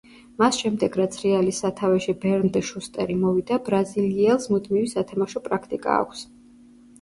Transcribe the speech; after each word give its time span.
მას 0.43 0.59
შემდეგ 0.59 0.95
რაც 0.99 1.17
რეალის 1.25 1.59
სათავეში 1.63 2.15
ბერნდ 2.23 2.57
შუსტერი 2.69 3.17
მოვიდა, 3.25 3.59
ბრაზილიელს 3.69 4.49
მუდმივი 4.55 4.91
სათამაშო 4.95 5.45
პრაქტიკა 5.51 5.93
აქვს. 6.01 6.27